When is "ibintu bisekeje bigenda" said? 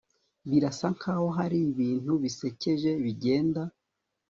1.71-3.61